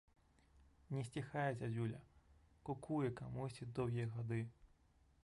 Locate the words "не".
0.95-1.03